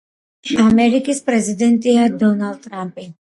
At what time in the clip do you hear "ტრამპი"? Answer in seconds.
2.65-3.07